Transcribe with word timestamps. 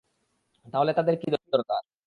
তাহলে 0.65 0.91
তাদের 0.97 1.15
কি 1.21 1.27
দরকার? 1.53 1.81